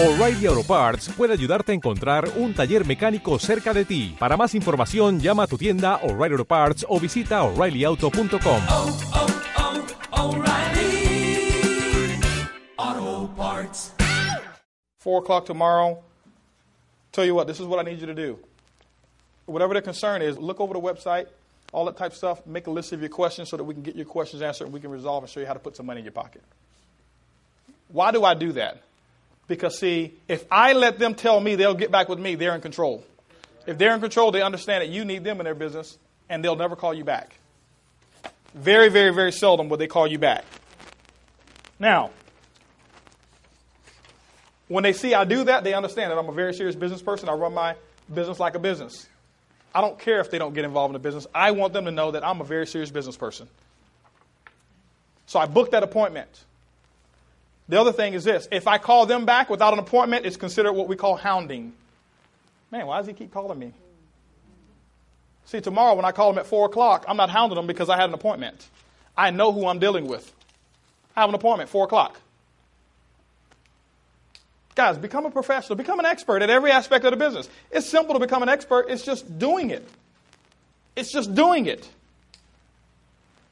[0.00, 4.14] O'Reilly Auto Parts puede ayudarte a encontrar un taller mecánico cerca de ti.
[4.16, 8.62] Para más información, llama a tu tienda O'Reilly Auto Parts o visita oreillyauto.com.
[8.68, 9.26] oh, oh,
[10.12, 10.44] oh
[12.76, 13.92] Auto Parts.
[15.00, 15.98] four o'clock tomorrow.
[17.10, 18.38] Tell you what, this is what I need you to do.
[19.46, 21.26] Whatever the concern is, look over the website,
[21.72, 22.46] all that type of stuff.
[22.46, 24.72] Make a list of your questions so that we can get your questions answered and
[24.72, 26.44] we can resolve and show you how to put some money in your pocket.
[27.88, 28.82] Why do I do that?
[29.48, 32.60] Because, see, if I let them tell me they'll get back with me, they're in
[32.60, 33.04] control.
[33.66, 35.98] If they're in control, they understand that you need them in their business
[36.28, 37.38] and they'll never call you back.
[38.54, 40.44] Very, very, very seldom will they call you back.
[41.78, 42.10] Now,
[44.68, 47.28] when they see I do that, they understand that I'm a very serious business person.
[47.28, 47.74] I run my
[48.12, 49.06] business like a business.
[49.74, 51.26] I don't care if they don't get involved in the business.
[51.34, 53.48] I want them to know that I'm a very serious business person.
[55.26, 56.28] So I booked that appointment.
[57.68, 60.72] The other thing is this if I call them back without an appointment, it's considered
[60.72, 61.72] what we call hounding.
[62.70, 63.72] Man, why does he keep calling me?
[65.46, 67.96] See, tomorrow when I call him at 4 o'clock, I'm not hounding him because I
[67.96, 68.68] had an appointment.
[69.16, 70.30] I know who I'm dealing with.
[71.16, 72.20] I have an appointment, 4 o'clock.
[74.74, 77.48] Guys, become a professional, become an expert at every aspect of the business.
[77.70, 79.88] It's simple to become an expert, it's just doing it.
[80.94, 81.88] It's just doing it.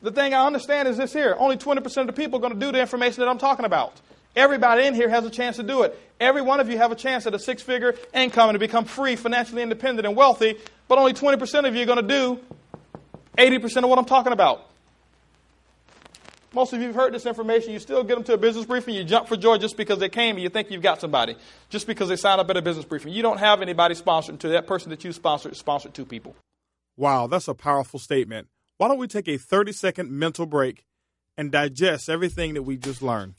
[0.00, 2.58] The thing I understand is this here only 20% of the people are going to
[2.58, 4.00] do the information that I'm talking about.
[4.36, 5.98] Everybody in here has a chance to do it.
[6.20, 8.84] Every one of you have a chance at a six figure income and to become
[8.84, 12.40] free, financially independent, and wealthy, but only 20% of you are going to do
[13.36, 14.68] 80% of what I'm talking about.
[16.52, 17.72] Most of you have heard this information.
[17.72, 18.94] You still get them to a business briefing.
[18.94, 21.36] You jump for joy just because they came and you think you've got somebody.
[21.68, 23.12] Just because they signed up at a business briefing.
[23.12, 26.34] You don't have anybody sponsored to that person that you sponsored sponsored two people.
[26.96, 28.48] Wow, that's a powerful statement.
[28.78, 30.84] Why don't we take a 30 second mental break
[31.36, 33.34] and digest everything that we just learned?